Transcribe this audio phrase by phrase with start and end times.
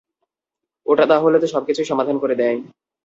[0.85, 2.57] ওটা তাহলে তো সবকিছুই সমাধান করে দেয়।